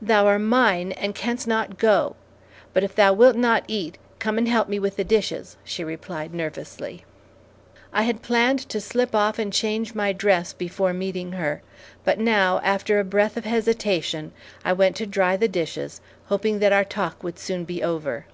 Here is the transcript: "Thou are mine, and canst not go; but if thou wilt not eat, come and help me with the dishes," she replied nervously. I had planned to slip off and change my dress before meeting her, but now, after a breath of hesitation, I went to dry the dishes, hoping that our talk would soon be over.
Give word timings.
"Thou 0.00 0.26
are 0.26 0.38
mine, 0.38 0.92
and 0.92 1.14
canst 1.14 1.46
not 1.46 1.76
go; 1.76 2.16
but 2.72 2.82
if 2.82 2.94
thou 2.94 3.12
wilt 3.12 3.36
not 3.36 3.64
eat, 3.68 3.98
come 4.18 4.38
and 4.38 4.48
help 4.48 4.66
me 4.66 4.78
with 4.78 4.96
the 4.96 5.04
dishes," 5.04 5.58
she 5.62 5.84
replied 5.84 6.32
nervously. 6.32 7.04
I 7.92 8.04
had 8.04 8.22
planned 8.22 8.60
to 8.70 8.80
slip 8.80 9.14
off 9.14 9.38
and 9.38 9.52
change 9.52 9.94
my 9.94 10.14
dress 10.14 10.54
before 10.54 10.94
meeting 10.94 11.32
her, 11.32 11.60
but 12.02 12.18
now, 12.18 12.60
after 12.64 12.98
a 12.98 13.04
breath 13.04 13.36
of 13.36 13.44
hesitation, 13.44 14.32
I 14.64 14.72
went 14.72 14.96
to 14.96 15.06
dry 15.06 15.36
the 15.36 15.48
dishes, 15.48 16.00
hoping 16.28 16.60
that 16.60 16.72
our 16.72 16.82
talk 16.84 17.22
would 17.22 17.38
soon 17.38 17.66
be 17.66 17.82
over. 17.82 18.24